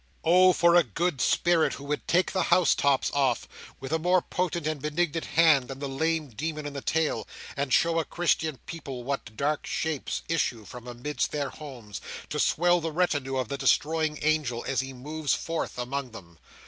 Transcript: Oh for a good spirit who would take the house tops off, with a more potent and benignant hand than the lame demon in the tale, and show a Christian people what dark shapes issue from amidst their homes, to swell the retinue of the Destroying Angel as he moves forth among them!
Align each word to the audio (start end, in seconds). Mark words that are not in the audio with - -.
Oh 0.23 0.51
for 0.51 0.73
a 0.73 0.81
good 0.83 1.21
spirit 1.21 1.73
who 1.73 1.83
would 1.83 2.07
take 2.07 2.31
the 2.31 2.41
house 2.49 2.73
tops 2.73 3.11
off, 3.13 3.47
with 3.79 3.93
a 3.93 3.99
more 3.99 4.19
potent 4.23 4.65
and 4.65 4.81
benignant 4.81 5.25
hand 5.25 5.67
than 5.67 5.77
the 5.77 5.87
lame 5.87 6.29
demon 6.29 6.65
in 6.65 6.73
the 6.73 6.81
tale, 6.81 7.27
and 7.55 7.71
show 7.71 7.99
a 7.99 8.03
Christian 8.03 8.57
people 8.65 9.03
what 9.03 9.37
dark 9.37 9.67
shapes 9.67 10.23
issue 10.27 10.65
from 10.65 10.87
amidst 10.87 11.31
their 11.31 11.51
homes, 11.51 12.01
to 12.29 12.39
swell 12.39 12.81
the 12.81 12.91
retinue 12.91 13.37
of 13.37 13.47
the 13.47 13.59
Destroying 13.59 14.17
Angel 14.23 14.65
as 14.67 14.79
he 14.79 14.91
moves 14.91 15.35
forth 15.35 15.77
among 15.77 16.09
them! 16.09 16.39